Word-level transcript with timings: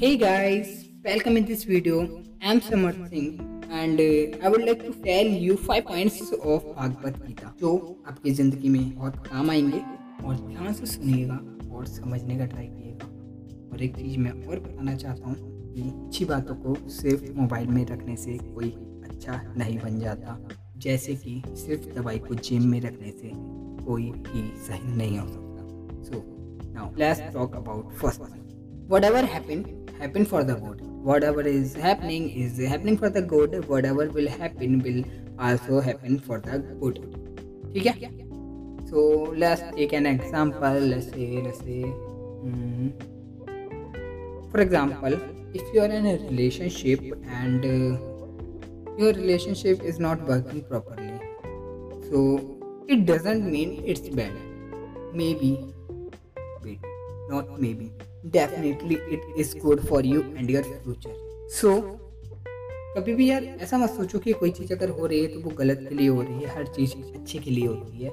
Hey 0.00 0.16
guys, 0.16 0.86
welcome 1.04 1.36
in 1.36 1.44
this 1.44 1.64
video. 1.64 2.22
I'm 2.40 2.62
Samar 2.62 2.94
Singh 3.10 3.38
and 3.70 4.00
uh, 4.00 4.38
I 4.42 4.48
would 4.48 4.64
like 4.64 4.80
to 4.84 4.94
tell 4.94 5.26
you 5.26 5.58
five 5.58 5.84
points 5.84 6.22
of 6.32 6.62
Bhagavat 6.76 7.18
Gita 7.24 7.52
जो 7.60 7.72
आपकी 8.08 8.30
ज़िंदगी 8.38 8.68
में 8.68 8.94
बहुत 8.96 9.16
काम 9.26 9.50
आएँगे 9.50 9.80
और 10.24 10.36
ध्यान 10.36 10.72
से 10.72 10.86
सुनिएगा 10.86 11.38
और 11.76 11.86
समझने 11.86 12.38
का 12.38 12.46
ट्राई 12.46 12.66
कीजिएगा 12.66 13.06
और 13.72 13.82
एक 13.82 13.96
चीज़ 13.96 14.18
मैं 14.18 14.32
और 14.46 14.60
बताना 14.60 14.96
चाहता 14.96 15.28
हूँ 15.28 15.36
कि 15.74 15.82
अच्छी 16.06 16.24
बातों 16.24 16.54
को 16.54 16.74
सिर्फ़ 16.90 17.30
मोबाइल 17.40 17.68
में 17.68 17.84
रखने 17.86 18.16
से 18.16 18.38
कोई 18.38 18.70
अच्छा 19.10 19.40
नहीं 19.56 19.78
बन 19.78 19.98
जाता। 20.00 20.38
जैसे 20.76 21.14
कि 21.14 21.42
सिर्फ़ 21.48 21.88
दवाई 21.98 22.18
को 22.18 22.34
जिम 22.34 22.70
में 22.70 22.80
रखने 22.80 23.10
से 23.10 23.32
कोई 23.84 24.10
भी 24.10 24.50
सही 24.66 24.96
नहीं 24.96 25.18
हो 25.18 25.26
सकता। 25.28 26.02
So 26.04 26.22
now 26.74 26.94
let's 26.98 27.32
talk 27.34 27.56
about 27.56 27.92
first 27.92 28.38
whatever 28.92 29.20
happened 29.32 29.66
happen 29.99 30.25
for 30.25 30.43
the 30.43 30.55
good 30.55 30.81
whatever 31.09 31.41
is 31.41 31.75
happening 31.75 32.29
is 32.43 32.57
happening 32.73 32.97
for 32.97 33.09
the 33.09 33.21
good 33.21 33.67
whatever 33.73 34.07
will 34.17 34.27
happen 34.27 34.79
will 34.87 35.03
also 35.39 35.79
happen 35.79 36.19
for 36.27 36.39
the 36.49 36.59
good 36.83 36.99
ठीक 37.75 37.87
है 37.87 38.09
so 38.89 39.01
let's 39.41 39.61
take 39.77 39.93
an 39.97 40.05
example 40.09 40.83
let's 40.89 41.07
say 41.13 41.25
let's 41.45 41.61
say 41.67 41.79
mm, 42.49 42.89
for 44.51 44.61
example 44.65 45.15
if 45.59 45.73
you 45.73 45.81
are 45.85 45.89
in 45.97 46.05
a 46.11 46.13
relationship 46.19 47.01
and 47.39 47.65
uh, 47.65 47.97
your 49.01 49.11
relationship 49.13 49.83
is 49.91 49.99
not 49.99 50.21
working 50.31 50.61
properly 50.63 51.19
so 52.09 52.21
it 52.87 53.05
doesn't 53.11 53.49
mean 53.55 53.73
it's 53.93 54.07
bad 54.19 54.35
maybe 55.23 55.51
wait 56.63 56.87
not 57.33 57.59
maybe 57.65 57.91
Definitely 58.24 58.96
it 59.10 59.20
is 59.36 59.54
good 59.54 59.80
for 59.88 60.02
you 60.02 60.22
and 60.36 60.50
your 60.50 60.62
future. 60.62 61.14
So, 61.52 61.70
कभी 62.96 63.14
भी 63.14 63.28
यार 63.30 63.44
ऐसा 63.44 63.78
मत 63.78 63.90
सोचो 63.90 64.18
कि 64.18 64.32
कोई 64.32 64.50
चीज़ 64.50 64.72
अगर 64.72 64.88
हो 64.88 65.06
रही 65.06 65.20
है 65.20 65.26
तो 65.26 65.40
वो 65.40 65.50
गलत 65.50 65.86
के 65.88 65.94
लिए 65.94 66.08
हो 66.08 66.20
रही 66.22 66.42
है, 66.42 66.48
हर 66.56 66.66
चीज़ 66.66 66.94
अच्छे 67.14 67.38
के 67.38 67.50
लिए 67.50 67.66
होती 67.66 68.04
है। 68.04 68.10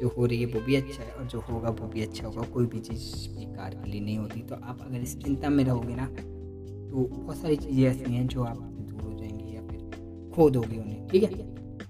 जो 0.00 0.08
हो 0.16 0.26
रही 0.26 0.40
है 0.40 0.46
वो 0.46 0.60
भी 0.60 0.74
अच्छा 0.76 1.02
है 1.02 1.12
और 1.12 1.24
जो 1.24 1.40
होगा 1.40 1.70
वो 1.70 1.86
भी 1.86 2.02
अच्छा 2.02 2.26
होगा, 2.26 2.42
कोई 2.52 2.66
भी 2.66 2.78
चीज़ 2.78 3.28
बेकार 3.30 3.74
के 3.74 3.90
लिए 3.90 4.00
नहीं 4.00 4.18
होती। 4.18 4.40
तो 4.42 4.54
आप 4.54 4.78
अगर 4.86 5.00
इस 5.00 5.16
चिंता 5.18 5.48
में 5.48 5.64
रहोगे 5.64 5.94
ना 5.94 6.06
तो 6.06 7.04
बहुत 7.12 7.36
सारी 7.36 7.56
चीज़ें 7.56 7.84
ऐसी 7.90 8.12
हैं 8.12 8.26
जो 8.26 8.42
आपसे 8.42 8.82
दूर 8.82 9.02
हो 9.02 9.12
जाएँगी 9.18 9.56
या 9.56 9.62
फिर 9.62 10.30
खो 10.34 10.48
दोगे 10.50 10.78
उन्हें, 10.78 11.06
ठीक 11.08 11.22
है? 11.22 11.28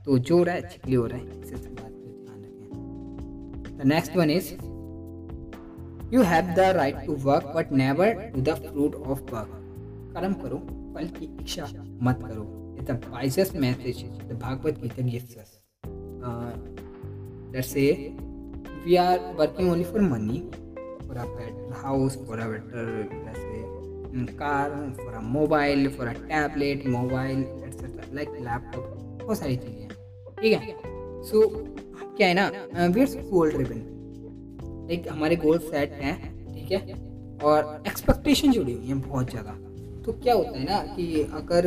तो 0.04 0.18
जो 0.18 0.36
हो 0.38 0.42
रहा 0.42 0.54
है 0.54 0.62
अच्छे 0.62 0.78
के 0.78 0.90
लिए 0.90 0.98
हो 0.98 1.06
रहा 1.06 1.18
है, 1.18 1.40
इसे 1.40 1.54
बात 1.54 1.92
ध्यान 1.92 2.42
रखें। 2.44 3.78
The 3.78 3.88
next 3.92 4.16
one 4.16 4.30
is 4.30 4.54
you 6.13 6.21
have 6.31 6.53
the 6.55 6.69
right 6.77 7.05
to 7.05 7.15
work 7.23 7.51
but 7.55 7.71
never 7.83 8.13
to 8.33 8.41
the 8.41 8.55
fruit 8.61 8.95
of 8.95 9.33
work 9.33 9.61
कर्म 10.15 10.33
करो 10.43 10.57
फल 10.95 11.07
की 11.17 11.25
इच्छा 11.39 11.67
मत 12.03 12.19
करो 12.21 12.43
the 12.83 13.01
wisest 13.07 13.55
message 13.65 14.03
the 14.29 14.39
Bhagavad 14.41 14.79
Gita 14.81 15.03
gives 15.09 15.37
us 15.37 15.59
let's 17.55 17.73
say 17.73 17.89
we 18.85 18.97
are 18.99 19.19
working 19.33 19.67
only 19.67 19.83
for 19.83 19.99
money 19.99 20.39
for 21.07 21.13
a 21.13 21.25
better 21.27 21.73
house 21.75 22.15
for 22.17 22.35
a 22.37 22.47
better 22.47 22.83
let's 23.25 23.39
say 23.39 23.61
mm, 24.09 24.27
car 24.37 24.69
for 24.95 25.11
a 25.11 25.21
mobile 25.21 25.89
for 25.89 26.07
a 26.07 26.13
tablet 26.29 26.85
mobile 26.87 27.41
etc 27.65 28.05
like 28.13 28.29
laptop 28.41 28.85
बहुत 29.21 29.37
सारी 29.37 29.55
चीज़ें 29.57 29.81
हैं 29.81 29.89
ठीक 30.41 30.53
है 30.53 30.75
सो 31.29 31.41
क्या 32.17 32.27
है 32.27 32.33
ना 32.33 32.45
we 32.87 33.01
our 33.01 33.23
goal 33.29 33.51
driven 33.51 33.79
like 34.90 35.08
हमारे 35.08 35.36
गोल 35.36 35.58
सेट 35.60 35.92
हैं, 36.02 36.14
ठीक 36.54 36.70
है? 36.72 36.94
और 37.44 37.82
एक्सपेक्टेशन 37.86 38.52
जुड़ी 38.52 38.72
हुई 38.72 38.86
हैं 38.86 39.00
बहुत 39.00 39.30
ज़्यादा। 39.30 39.52
तो 40.04 40.12
क्या 40.14 40.34
होता 40.34 40.58
है 40.58 40.64
ना 40.64 40.78
कि 40.96 41.22
अगर 41.32 41.66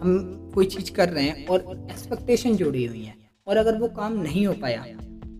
हम 0.00 0.50
कोई 0.54 0.66
चीज़ 0.66 0.92
कर 0.92 1.08
रहे 1.08 1.24
हैं 1.24 1.46
और 1.46 1.60
एक्सपेक्टेशन 1.90 2.56
जुड़ी 2.56 2.84
हुई 2.84 3.02
है 3.02 3.14
और 3.46 3.56
अगर 3.56 3.78
वो 3.78 3.88
काम 3.96 4.20
नहीं 4.22 4.46
हो 4.46 4.52
पाया 4.62 4.82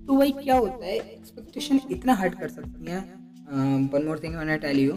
तो 0.07 0.15
वही 0.15 0.33
क्या 0.33 0.57
होता 0.57 0.87
है? 0.87 0.97
एक्सपेक्टेशन 0.97 1.81
इतना 1.91 2.15
हर्ट 2.15 2.39
कर 2.41 2.49
सकती 2.49 2.91
हैं। 2.91 3.03
One 3.93 4.05
more 4.07 4.19
thing 4.25 4.35
I 4.37 4.57
tell 4.59 4.81
you 4.81 4.93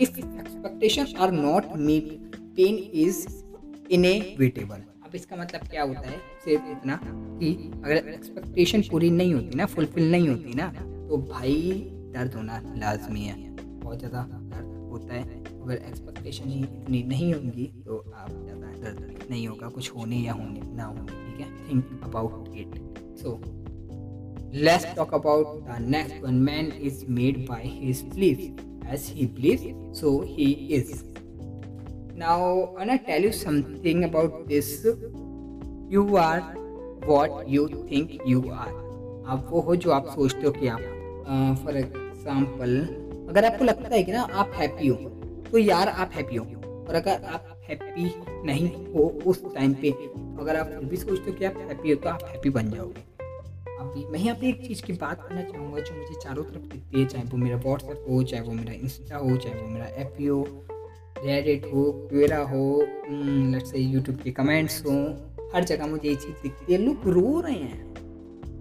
if 0.00 0.18
expectation 0.18 1.16
are 1.18 1.32
not 1.32 1.76
meet 1.78 2.36
pain 2.56 2.78
is 3.06 3.26
inevitable 3.90 4.82
अब 5.08 5.14
इसका 5.14 5.36
मतलब 5.36 5.60
क्या 5.70 5.82
होता 5.82 6.00
है? 6.00 6.18
सिर्फ़ 6.44 6.64
इतना 6.70 6.98
कि 7.04 7.50
अगर 7.84 8.08
एक्सपेक्टेशन 8.08 8.82
पूरी 8.90 9.10
नहीं 9.10 9.34
होती 9.34 9.56
ना 9.56 9.66
फुलफिल 9.66 10.10
नहीं 10.10 10.28
होती 10.28 10.54
ना 10.54 10.66
तो 11.08 11.16
भाई 11.28 11.54
दर्द 12.14 12.34
होना 12.34 12.58
लाजमी 12.76 13.20
है। 13.20 13.36
बहुत 13.56 13.98
ज़्यादा 13.98 14.22
दर्द 14.22 14.74
होता 14.90 15.14
है। 15.14 15.22
अगर 15.62 15.74
एक्सपेक्टेशन 15.76 16.48
ही 16.48 16.60
इतनी 16.60 17.02
नहीं 17.04 17.32
होंगी 17.34 17.66
तो 17.86 17.96
आप 18.14 18.30
ज़्यादा 18.30 18.72
दर्द 18.82 19.26
नहीं 19.30 19.46
होगा। 19.48 19.68
कुछ 19.68 19.90
होने 19.94 20.16
या 20.16 20.32
होने 20.32 20.60
ना 20.76 20.84
होने, 20.84 21.06
ठीक 21.06 21.40
है? 21.40 21.68
Think 21.68 22.00
about 22.04 22.56
it 22.56 22.74
so 23.18 23.40
let's 24.56 24.94
talk 24.96 25.14
about 25.14 25.46
the 25.64 25.78
next 25.88 26.22
one 26.24 26.34
man 26.44 26.72
is 26.82 27.04
made 27.10 27.46
by 27.48 27.66
his 27.66 28.02
belief 28.14 28.38
as 28.92 29.12
he 29.14 29.26
believe 29.38 29.92
so 29.94 30.20
he 30.28 30.52
is 30.76 30.92
now 32.18 32.64
I 32.80 32.96
tell 33.06 33.24
you 33.24 33.30
something 33.32 34.04
about 34.04 34.46
this 34.46 34.70
you 35.92 36.04
are 36.16 36.40
what 37.04 37.44
you 37.48 37.66
think 37.90 38.18
you 38.26 38.40
are 38.52 38.72
आप 39.32 39.48
वो 39.50 39.60
हो 39.60 39.76
जो 39.76 39.90
आप 39.90 40.06
सोचते 40.14 40.46
हो 40.46 40.52
कि 40.52 40.68
आप 40.68 40.80
for 41.64 41.76
example 41.76 42.76
अगर 43.28 43.44
आपको 43.44 43.64
लगता 43.64 43.94
है 43.94 44.02
कि 44.02 44.12
ना 44.12 44.22
आप 44.42 44.52
हैप्पी 44.54 44.88
हो 44.88 44.96
तो 45.50 45.58
यार 45.58 45.88
आप 45.88 46.10
हैप्पी 46.14 46.36
हो। 46.36 46.44
और 46.88 46.94
अगर 46.94 47.24
आप 47.34 47.44
हैप्पी 47.68 48.04
नहीं 48.46 48.68
हो 48.92 49.04
उस 49.26 49.42
टाइम 49.54 49.74
पे 49.82 49.90
तो 49.90 50.40
अगर 50.40 50.56
आप 50.56 50.66
फिर 50.68 50.84
भी 50.88 50.96
सोचते 50.96 51.30
हो 51.30 51.36
कि 51.36 51.44
आप 51.44 51.56
हैप्पी 51.68 51.90
हो 51.90 51.96
तो 51.96 52.08
आप 52.08 52.24
हैप्पी 52.24 52.50
बन 52.50 52.70
जाओगे। 52.70 53.02
अभी 53.80 54.04
मैं 54.12 54.18
यहाँ 54.18 54.36
पे 54.40 54.48
एक 54.48 54.66
चीज़ 54.66 54.82
की 54.82 54.92
बात 55.02 55.22
करना 55.22 55.42
चाहूँगा 55.42 55.80
जो 55.80 55.94
मुझे 55.96 56.20
चारों 56.22 56.44
तरफ़ 56.44 56.72
दिखती 56.72 57.00
है, 57.00 57.06
चाहे 57.06 57.24
वो 57.24 57.36
मेरा 57.36 57.56
व्हाट्सएप 57.56 58.04
हो, 58.08 58.22
चाहे 58.22 58.42
वो 58.42 58.52
मेरा 58.52 58.72
इंस्टा 58.72 59.16
हो, 59.16 59.36
चाहे 59.36 59.60
वो 59.60 59.68
मेरा 59.68 59.86
एफ़ 60.02 60.22
हो 60.22 60.42
रेडिट 61.24 61.64
हो 61.74 62.08
क्वेरा 62.10 62.38
हो 62.38 62.86
लेट्स 63.52 63.70
से 63.70 63.78
यूट्यूब 63.78 64.16
के 64.16 64.30
कमेंट्स 64.30 64.84
हो, 64.86 64.96
हर 65.54 65.64
जगह 65.64 65.86
मुझे 65.86 66.08
ये 66.08 66.14
चीज़ 66.14 66.42
दिखती 66.42 66.72
है। 66.72 66.78
लोग 66.78 67.08
रो 67.08 67.40
रहे 67.40 67.54
हैं। 67.54 67.94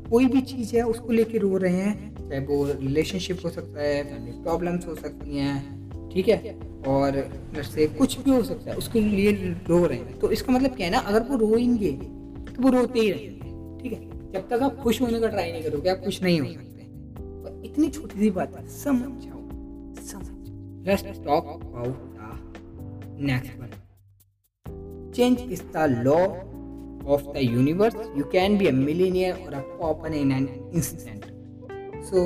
कोई 0.10 0.26
भी 0.26 0.42
चीज़ 0.42 0.76
है, 0.76 0.84
उसको 0.84 1.14
लेके 1.14 1.38
रो 1.38 1.58
रहे 1.58 1.74
हैं। 1.74 2.16
चाहे 2.30 2.40
वो 2.42 2.66
रिलेशनशिप 2.66 3.40
हो 3.46 3.50
सकता 3.50 3.82
है 3.82 4.04
फैमिली 4.04 4.42
प्रॉब्लम्स 4.44 4.88
हो 4.88 4.96
सकती 4.96 5.38
हैं, 5.38 6.10
ठीक 6.10 6.28
है? 6.28 6.60
और 6.88 7.18
लट 7.58 7.64
से 7.64 7.88
कुछ 7.88 8.20
भी 8.20 8.32
हो 8.32 8.44
सकता 8.44 8.72
है, 8.72 8.78
उसके 8.78 9.02
लिए 9.02 9.32
रो 9.68 9.86
रहे 9.86 9.98
हैं। 9.98 10.20
तो 10.20 10.32
इसका 10.32 10.54
मतलब 10.54 10.76
क्या 10.76 10.86
है 10.88 10.92
ना, 10.92 11.00
अगर 11.00 11.24
वो 11.24 11.38
रोएँगे 11.38 11.92
तो 11.92 12.64
वो 12.64 12.70
रोते 12.70 13.00
ही 13.00 13.12
रहेंगे, 13.12 13.84
ठीक 13.84 13.94
है? 13.94 14.32
जब 14.32 14.48
तक 14.50 14.54
आप 14.54 14.76
खुश 14.76 15.02
होने 15.02 15.20
का 15.20 15.28
ट्राई 15.28 15.52
नहीं 15.52 15.64
करोगे, 15.64 15.90
आप 15.90 15.98
खुश 15.98 16.24
नहीं 16.24 16.40
हो 16.40 16.48
सकते। 16.48 16.82
और 17.44 17.62
इतनी 17.66 17.90
छोटी 17.90 18.20
सी 18.20 18.30
बात 18.30 18.58
है 18.58 18.68
समझ 18.68 19.24
जाओ 19.24 19.42
समझ 20.06 20.28
let's 20.88 21.04
talk 21.04 21.46
about 21.46 22.07
next 23.20 23.52
change 25.16 25.52
is 25.52 25.64
the 25.64 26.04
law 26.06 26.26
of 27.14 27.22
the 27.22 27.38
universe 27.38 27.96
you 28.18 28.24
can 28.24 28.58
be 28.58 28.68
a 28.68 28.72
millionaire 28.72 29.34
or 29.34 29.54
a 29.54 29.60
pauper 29.60 30.14
in 30.14 30.32
an 30.32 30.72
incident 30.74 31.26
so 32.04 32.20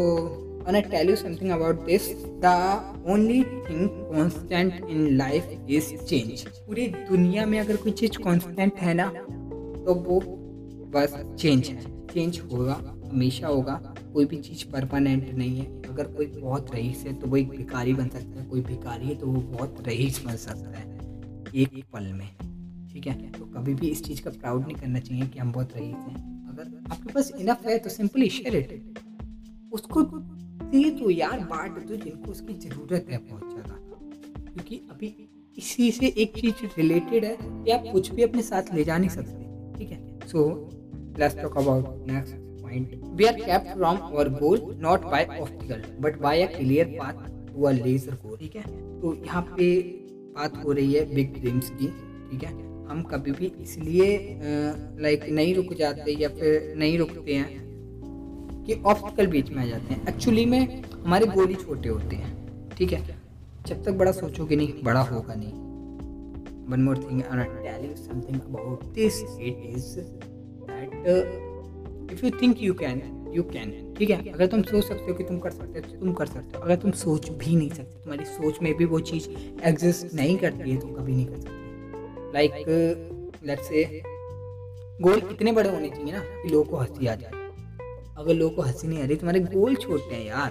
I 0.68 0.76
I 0.76 0.82
tell 0.82 1.10
you 1.10 1.16
something 1.16 1.52
about 1.52 1.86
this 1.86 2.26
the 2.26 2.46
only 3.08 3.44
thing 3.44 3.90
constant 3.90 4.86
in 4.90 5.18
life 5.18 5.50
is 5.70 5.96
change 5.98 6.48
पूरी 6.48 6.88
दुनिया 6.88 7.46
में 7.46 7.60
अगर 7.60 7.76
कोई 7.76 7.92
चीज़ 7.92 8.18
constant 8.24 8.74
है 8.74 8.94
ना 8.94 9.08
तो 9.86 9.94
वो 9.94 10.20
बस 10.96 11.36
चेंज 11.40 11.68
है। 11.68 12.08
चेंज 12.08 12.40
होगा, 12.40 12.74
हमेशा 13.12 13.48
होगा। 13.48 13.91
कोई 14.14 14.26
भी 14.26 14.38
चीज़ 14.40 14.66
परमानेंट 14.72 15.30
नहीं 15.32 15.58
है। 15.58 15.66
अगर 15.84 16.08
कोई 16.08 16.26
बहुत 16.28 16.74
रईस 16.76 17.04
है 17.08 17.14
तो 17.14 17.28
वो 17.28 17.38
एक 17.38 17.50
भिकारी 17.50 17.94
बन 17.94 18.10
सकता 18.10 18.40
है। 18.40 18.46
कोई 18.48 18.62
भिकारी 18.62 19.08
है 19.08 19.16
तो 19.16 19.28
वो 19.28 19.42
बहुत 19.52 19.84
रईस 19.88 20.24
बन 20.26 20.36
सकता 20.38 20.78
है, 20.78 20.86
एक 21.56 21.84
पल 21.94 22.12
में। 22.14 22.30
ठीक 22.92 23.08
है? 23.08 23.32
तो 23.32 23.46
कभी 23.48 23.74
भी 23.74 23.88
इस 23.88 24.04
चीज़ 24.04 24.22
का 24.22 24.32
प्राउड 24.32 24.66
नहीं 24.66 24.76
करना 24.76 25.00
चाहिए 25.00 25.28
कि 25.28 25.40
हम 25.40 25.52
बहुत 25.52 25.78
रईस 25.78 25.96
हैं। 26.08 26.50
अगर 26.50 26.92
आपके 26.92 27.14
पास 27.14 27.32
इनफ 27.40 27.66
है 27.68 27.78
तो 27.80 27.90
सिंपली 27.90 28.30
शेयर 28.30 28.56
इट 28.56 29.00
उसको 29.72 30.04
दे 30.04 30.90
तो 30.92 31.10
यार, 31.10 31.40
बांट 31.42 31.78
दो 31.88 31.96
जिनको 31.96 32.32
उसकी 32.32 32.54
ज़रूरत 32.60 33.08
है 33.10 33.18
बहुत 33.20 33.50
ज़्यादा। 33.50 33.74
क्योंकि 34.52 34.82
अभी 34.92 35.16
इसी 35.58 35.92
से 35.92 36.08
एक 36.08 36.38
चीज़ 36.38 36.64
रिलेटेड 36.78 37.26
है, 37.26 37.36
कि 37.40 37.72
आप 37.72 37.84
कुछ 37.92 38.12
भी 38.12 38.24
अपने 38.24 38.42
साथ 38.42 38.74
ले 38.74 38.84
जा 38.84 38.98
नहीं 38.98 39.10
सकते। 39.10 39.78
ठीक 39.78 39.92
है? 39.92 40.28
So 40.28 40.46
let's 41.20 41.36
talk 41.36 41.58
about 41.58 42.08
next 42.08 42.50
point 42.72 43.00
we 43.18 43.26
are 43.26 43.40
kept 43.42 43.74
from 43.74 43.98
our 43.98 44.30
goal 44.40 44.60
not 44.82 45.06
by 45.12 45.26
obstacle 45.40 45.84
but 46.02 46.20
by 46.22 46.42
a 46.42 46.46
clear 46.58 46.96
path 47.00 47.30
to 47.48 47.64
a 47.64 47.72
lesser 47.72 48.18
goal 48.26 48.38
ठीक 48.38 48.56
है? 48.56 48.64
तो 49.02 49.14
यहाँ 49.26 49.42
पे 49.58 49.76
बात 50.36 50.64
हो 50.66 50.72
रही 50.72 50.94
है 50.94 51.14
बिग 51.16 51.34
ड्रीम्स 51.34 51.70
की। 51.70 51.88
ठीक 52.32 52.44
है? 52.44 52.52
हम 52.90 53.02
कभी 53.12 53.32
भी 53.32 53.52
इसलिए 53.62 54.40
लाइक 55.02 55.26
नहीं 55.30 55.54
रुक 55.56 55.74
जाते 55.74 56.16
या 56.22 56.30
फिर 56.30 56.74
नहीं 56.78 56.98
रुकते 56.98 57.34
हैं 57.34 57.60
कि 58.66 58.74
ऑब्स्टिकल 58.74 59.28
बीच 59.28 59.50
में 59.50 59.62
आ 59.64 59.66
जाते 59.66 59.94
हैं। 59.94 60.08
एक्चुअली 60.08 60.46
में 60.46 60.84
हमारे 60.94 61.26
गोली 61.26 61.56
छोटे 61.56 61.90
होते 61.90 62.16
हैं। 62.16 62.70
ठीक 62.78 62.94
है? 62.94 63.20
जब 63.68 63.84
तक 63.84 63.92
बड़ा 63.92 64.12
सोचोगे 64.12 64.56
नहीं, 64.56 64.74
बड़ा 64.84 65.02
होगा 65.02 65.34
नहीं। 65.38 65.54
One 66.72 66.84
more 66.84 66.98
thing 66.98 67.22
I 67.24 67.44
tell 67.44 67.86
you 67.86 67.96
something 67.96 68.42
about 68.42 68.84
this 68.94 69.22
it 69.22 69.64
is 69.76 70.00
that 70.00 71.51
if 72.12 72.26
you 72.26 72.32
think 72.42 72.62
you 72.62 72.74
can 72.74 73.02
you 73.34 73.44
can 73.44 73.94
ठीक 73.98 74.10
है? 74.10 74.30
अगर 74.30 74.48
तुम 74.48 74.62
सोच 74.62 74.84
सकते 74.84 75.06
हो 75.06 75.14
कि 75.14 75.24
तुम 75.24 75.40
कर 75.40 75.50
सकते 75.50 75.80
हो 75.80 75.92
तो 75.92 76.00
तुम 76.00 76.14
कर 76.14 76.26
सकते 76.26 76.58
हो। 76.58 76.64
अगर 76.64 76.76
तुम 76.76 76.92
सोच 76.92 77.30
भी 77.30 77.56
नहीं 77.56 77.70
सकते, 77.70 78.04
तुम्हारी 78.04 78.26
सोच 78.26 78.62
में 78.62 78.74
भी 78.78 78.86
वो 78.86 79.00
चीज़ 79.00 79.30
एग्जिस्ट 79.64 80.14
नहीं 80.14 80.38
करती 80.38 80.72
है 80.72 80.78
तो 80.78 80.88
कभी 80.88 81.16
नहीं 81.16 81.26
कर 81.26 81.40
सकते। 81.40 82.34
लाइक 82.34 82.54
लेट्स 83.46 83.68
से 83.68 84.02
गोल 85.02 85.22
इतने 85.32 85.52
बड़े 85.52 85.70
होने 85.70 85.90
चाहिए 85.90 86.12
ना 86.14 86.20
कि 86.20 86.50
लोगों 86.50 86.66
को 86.66 86.78
हँसी 86.78 87.08
आ 87.08 87.16
जाए। 87.16 87.32
अगर 88.18 88.34
लोगों 88.34 88.56
को 88.56 88.62
हँसी 88.62 88.88
नहीं 88.88 89.02
आ 89.04 89.06
रही, 89.06 89.16
तुम्हारे 89.16 89.40
गोल 89.40 89.76
छोटे 89.76 90.16
हैं 90.16 90.26
यार। 90.26 90.50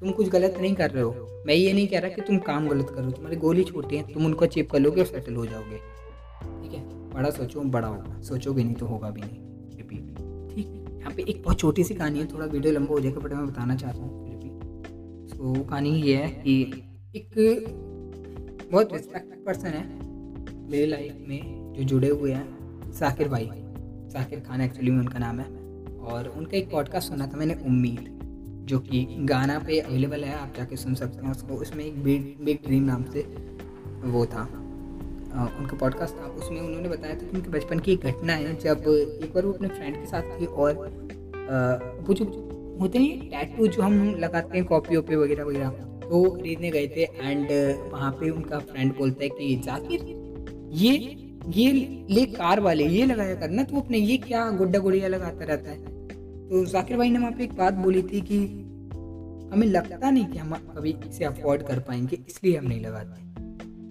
तुम 0.00 0.10
कुछ 0.10 0.28
गलत 0.28 0.56
नहीं 0.60 0.74
कर 0.74 0.90
रहे 0.90 1.02
हो। 1.02 1.42
मैं 1.46 1.54
ये 1.54 1.72
नहीं 1.72 1.86
कह 1.88 1.98
रहा 1.98 2.10
कि 2.10 2.20
तुम 2.20 2.38
काम 2.38 2.68
गलत 2.68 2.90
करो 2.90 3.10
तुम्हारे 3.10 3.36
गोल 3.36 3.56
ही 3.56 3.64
छोटे 3.64 3.96
हैं, 3.96 4.12
तुम 4.12 4.26
उनको 4.26 4.44
अचीव 4.44 4.68
कर 4.72 4.80
लोगे 4.80 5.00
और 5.00 5.06
सेटल 5.06 5.34
हो 5.34 5.46
जाओगे। 5.46 5.76
ठीक 6.62 6.72
है? 6.72 7.10
बड़ा 7.10 7.30
सोचो, 7.30 7.60
बड़ा 7.60 7.88
होगा। 7.88 8.20
सोचोगे 8.20 8.64
नहीं 8.64 8.74
तो 8.74 8.86
होगा 8.86 9.10
भी 9.10 9.20
नहीं। 9.20 9.51
यहाँ 11.02 11.14
पे 11.14 11.22
एक 11.22 11.42
बहुत 11.42 11.58
छोटी 11.58 11.84
सी 11.84 11.94
कहानी 11.94 12.18
है 12.18 12.26
थोड़ा 12.26 12.46
वीडियो 12.46 12.72
लंबा 12.72 12.94
हो 12.94 13.00
जाएगा 13.00 13.20
बट 13.20 13.32
मैं 13.32 13.46
बताना 13.46 13.76
चाहता 13.76 13.98
हूँ 13.98 14.26
फिर 14.26 14.36
भी। 14.36 15.28
सो 15.28 15.54
so, 15.54 15.68
कहानी 15.70 15.90
ये 15.90 16.16
है 16.16 16.28
कि 16.28 16.62
एक 17.16 17.30
बहुत 18.72 18.92
रिस्पेक्टेड 18.92 19.44
पर्सन 19.44 19.66
है 19.66 19.84
मेरी 20.70 20.86
लाइफ 20.86 21.24
में 21.28 21.72
जो 21.76 21.84
जुड़े 21.84 22.08
हुए 22.08 22.32
हैं 22.32 22.92
साकिर 22.92 23.28
भाई। 23.28 23.50
साकिर 24.10 24.40
खान 24.40 24.60
एक्चुअली 24.60 24.90
में 24.90 24.98
उनका 24.98 25.18
नाम 25.18 25.40
है। 25.40 25.46
और 25.98 26.28
उनका 26.28 26.56
एक 26.56 26.70
पॉडकास्ट 26.70 27.08
सुना 27.08 27.26
था 27.26 27.36
मैंने 27.36 27.54
उम्मीद 27.54 28.18
जो 28.68 28.78
कि 28.78 29.06
गाना 29.18 29.58
पे 29.58 29.80
अवेलेबल 29.80 30.24
है 30.24 30.34
आप 30.34 30.54
जाके 30.56 30.76
सुन 30.76 30.94
सकते 30.94 31.24
हैं 31.24 31.32
उसको। 31.32 31.54
उसमें 31.54 31.84
एक 31.84 32.02
बिग 32.02 32.44
बिग 32.44 32.58
ड्रीम 32.66 32.82
नाम 32.82 33.04
से 33.04 33.20
वो 34.04 34.26
था। 34.26 34.61
उनका 35.32 35.76
पॉडकास्ट 35.76 36.14
था 36.14 36.26
उसमें 36.38 36.60
उन्होंने 36.60 36.88
बताया 36.88 37.14
था 37.14 37.18
कि 37.18 37.36
उनके 37.36 37.50
बचपन 37.50 37.78
की 37.78 37.92
एक 37.92 38.00
घटना 38.00 38.32
है, 38.32 38.54
जब 38.60 38.84
एक 39.22 39.32
बार 39.34 39.46
वो 39.46 39.52
अपने 39.52 39.68
फ्रेंड 39.68 39.96
के 39.96 40.06
साथ 40.06 40.40
थी 40.40 40.46
और 40.46 40.74
वो 42.06 42.14
जो 42.14 42.24
होते 42.80 42.98
नहीं 42.98 43.28
टैटू 43.30 43.66
जो 43.66 43.82
हम 43.82 44.14
लगाते 44.18 44.58
हैं 44.58 44.66
कॉपी 44.66 44.96
वॉपी 44.96 45.16
वगैरह 45.16 45.44
वगैरह 45.44 45.68
तो 46.02 46.30
खरीदने 46.30 46.70
गए 46.70 46.86
थे 46.88 47.02
एंड 47.02 47.48
वहाँ 47.92 48.10
पे 48.12 48.30
उनका 48.30 48.58
फ्रेंड 48.60 48.96
बोलता 48.96 49.24
है 49.24 49.28
कि 49.30 49.54
जाकिर 49.64 50.00
ये 50.74 50.92
ये 51.48 51.70
ले 52.10 52.24
कार 52.26 52.60
वाले, 52.60 52.84
ये 52.86 53.06
लगाया 53.06 53.34
करना 53.34 53.62
तो 53.62 53.76
अपने 53.76 53.98
ये 53.98 54.16
क्या 54.16 54.50
गुड्डा 54.50 54.78
गुड़िया 54.78 55.08
लगाता 55.08 55.44
रहता 55.44 55.70
है। 55.70 55.78
तो 56.48 56.64
जाकिर 56.66 56.96
भाई 56.96 57.10
ने 57.10 57.18
वहाँ 57.18 57.32
पे 57.32 57.44
एक 57.44 57.56
बात 57.56 57.74
बोली 57.74 58.02
थी 58.02 58.20
कि 58.20 58.38
हमें 59.52 59.66
लगता 59.66 60.10
नहीं 60.10 60.26
कि 60.26 60.38
हम 60.38 60.54
कभी 60.76 60.94
इसे 61.08 61.24
अफोर्ड 61.24 61.62
कर 61.62 61.78
पाएँगे, 61.80 62.18
इसलिए 62.28 62.56
हम 62.58 62.68
नहीं 62.68 62.80
लगाते। 62.80 63.31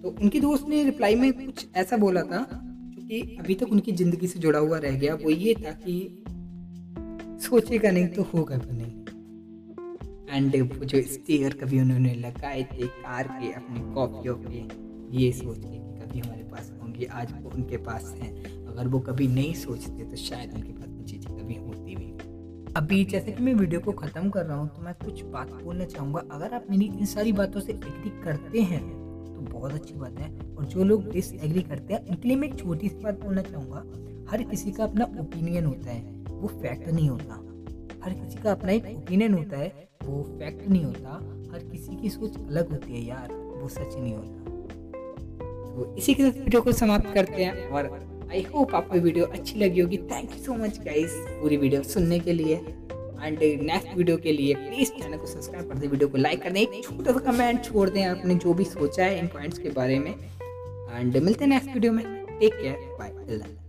तो 0.02 0.08
उनके 0.10 0.40
दोस्त 0.40 0.68
ने 0.68 0.82
रिप्लाई 0.84 1.14
में 1.14 1.32
कुछ 1.34 1.66
ऐसा 1.76 1.96
बोला 1.96 2.22
था 2.22 2.42
क्योंकि 2.44 3.36
अभी 3.40 3.54
तक 3.54 3.72
उनकी 3.72 3.92
ज़िंदगी 3.92 4.26
से 4.26 4.38
जुड़ा 4.38 4.58
हुआ 4.58 4.78
रह 4.78 4.98
गया। 4.98 5.14
वो 5.14 5.30
ये 5.30 5.54
था 5.54 5.72
कि 5.82 5.94
सोचेगा 7.42 7.90
नहीं 7.90 8.06
तो 8.08 8.22
होगा 8.24 8.56
भी 8.56 8.72
नहीं। 8.72 8.90
एंड 10.28 10.56
वो 10.72 10.84
जो 10.84 11.02
स्टेयर 11.04 11.54
कभी 11.54 11.80
उन्होंने 11.80 12.14
लगाए 12.16 12.62
थे 12.64 12.86
कार 12.86 13.28
के, 13.28 13.52
अपने 13.52 13.80
कॉपियों 13.94 14.34
पे 14.36 14.66
ये 15.16 15.32
सोच 15.32 15.58
के 15.58 15.68
कि 15.68 16.00
कभी 16.00 16.20
हमारे 16.20 16.42
पास 16.42 16.72
होंगे। 16.82 17.04
आज 17.04 17.32
वो 17.32 17.50
उनके 17.50 17.76
पास 17.78 18.14
हैं। 18.20 18.32
अगर 18.66 18.88
वो 18.88 19.00
कभी 19.00 19.26
नहीं 19.28 19.54
सोचते 19.54 20.04
तो 20.04 20.16
शायद 20.18 20.54
उनके 20.54 20.72
पास 20.72 20.88
वो 20.88 21.04
चीज़ें 21.04 21.32
कभी 21.32 21.54
होती 21.56 21.96
भी 21.96 22.10
अभी 22.76 23.04
जैसे 23.04 23.32
कि 23.32 23.42
मैं 23.42 23.54
वीडियो 23.54 23.80
को 23.80 23.92
ख़त्म 23.92 24.30
कर 24.30 24.44
रहा 24.46 24.56
हूँ 24.56 24.68
तो 24.68 24.82
मैं 24.82 24.94
कुछ 25.04 25.22
बात 25.24 25.50
बोलना 25.54 25.84
चाहूँगा। 25.86 26.22
अगर 26.32 26.54
आप 26.54 26.66
मेरी 26.70 26.84
इन 26.86 27.04
सारी 27.06 27.32
बातों 27.34 27.60
से 27.60 27.72
एग्री 27.72 28.10
करते 28.24 28.60
हैं 28.62 28.80
बहुत 29.44 29.72
अच्छी 29.72 29.94
बात 29.94 30.18
है। 30.18 30.56
और 30.56 30.64
जो 30.64 30.84
लोग 30.84 31.10
डिसएग्री 31.12 31.62
करते 31.62 31.94
हैं, 31.94 32.06
उनके 32.06 32.28
लिए 32.28 32.36
मैं 32.36 32.48
एक 32.48 32.58
छोटी 32.58 32.88
सी 32.88 32.94
बात 32.94 33.20
बोलना 33.24 33.42
चाहूँगा। 33.42 33.84
हर 34.30 34.42
किसी 34.42 34.72
का 34.72 34.84
अपना 34.84 35.04
ओपिनियन 35.04 35.64
होता 35.64 35.90
है, 35.90 36.24
वो 36.28 36.48
फैक्ट 36.48 36.88
नहीं 36.88 37.08
होता। 37.10 37.34
हर 38.04 38.12
किसी 38.12 38.42
का 38.42 38.52
अपना 38.52 38.72
एक 38.72 38.86
ओपिनियन 38.96 39.34
होता 39.34 39.56
है, 39.56 39.88
वो 40.04 40.22
फैक्ट 40.22 40.68
नहीं 40.68 40.84
होता। 40.84 41.10
हर 41.52 41.58
किसी 41.58 41.96
की 41.96 42.10
सोच 42.10 42.36
अलग 42.36 42.70
होती 42.70 42.92
है 42.92 43.04
यार, 43.04 43.32
वो 43.32 43.68
सच 43.68 43.96
नहीं 43.96 44.14
होता। 44.14 44.38
तो 45.74 45.94
इसी 45.98 46.14
के 46.14 46.30
साथ 46.30 46.38
वीडियो 46.38 46.62
को 46.62 46.72
समाप्त 46.72 47.14
करते 47.14 47.44
हैं, 47.44 47.68
और 47.68 48.08
आई 48.30 48.42
होप 48.42 48.74
आपको 48.74 48.98
वीडियो 48.98 49.24
अच्छी 49.24 49.58
लगी 49.58 49.80
होगी। 49.80 49.96
Thank 49.96 50.30
you 50.30 50.38
so 50.38 50.54
much 50.54 50.80
guys 50.80 51.12
पूरी 51.12 51.56
वीडियो 51.56 51.82
सुनने 51.82 52.18
के 52.18 52.32
लिए। 52.32 52.56
एंड 53.24 53.38
नेक्स्ट 53.62 53.96
वीडियो 53.96 54.16
के 54.16 54.32
लिए 54.32 54.54
प्लीज़ 54.54 54.90
चैनल 54.92 55.16
को 55.16 55.26
सब्सक्राइब 55.26 55.68
कर 55.68 55.78
दें 55.78 55.88
वीडियो 55.88 56.08
को 56.08 56.18
लाइक 56.18 56.42
कर 56.42 56.50
दें। 56.50 56.80
छोटा 56.82 57.12
सा 57.12 57.18
कमेंट 57.30 57.64
छोड़ 57.64 57.88
दें 57.90 58.04
आपने 58.04 58.34
जो 58.34 58.54
भी 58.54 58.64
सोचा 58.64 59.04
है 59.04 59.18
इन 59.18 59.26
पॉइंट्स 59.26 59.58
के 59.58 59.70
बारे 59.70 59.98
में। 59.98 60.10
एंड 60.10 61.16
मिलते 61.16 61.44
हैं 61.44 61.50
नेक्स्ट 61.50 61.74
वीडियो 61.74 61.92
में। 61.92 62.04
Take 62.38 62.54
care 62.54 62.96
bye 62.98 63.61